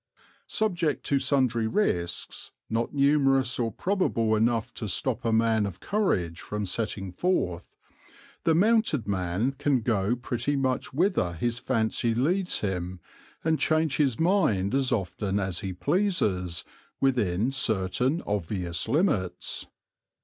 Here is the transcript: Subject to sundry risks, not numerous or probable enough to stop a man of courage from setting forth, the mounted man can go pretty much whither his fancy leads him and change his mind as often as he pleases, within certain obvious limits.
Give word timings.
Subject 0.47 1.05
to 1.05 1.19
sundry 1.19 1.67
risks, 1.67 2.51
not 2.71 2.91
numerous 2.91 3.59
or 3.59 3.71
probable 3.71 4.35
enough 4.35 4.73
to 4.73 4.87
stop 4.87 5.23
a 5.23 5.31
man 5.31 5.67
of 5.67 5.79
courage 5.79 6.41
from 6.41 6.65
setting 6.65 7.11
forth, 7.11 7.75
the 8.43 8.55
mounted 8.55 9.07
man 9.07 9.51
can 9.51 9.81
go 9.81 10.15
pretty 10.15 10.55
much 10.55 10.91
whither 10.91 11.33
his 11.33 11.59
fancy 11.59 12.15
leads 12.15 12.61
him 12.61 12.99
and 13.43 13.59
change 13.59 13.97
his 13.97 14.19
mind 14.19 14.73
as 14.73 14.91
often 14.91 15.39
as 15.39 15.59
he 15.59 15.71
pleases, 15.71 16.65
within 16.99 17.51
certain 17.51 18.23
obvious 18.25 18.87
limits. 18.87 19.67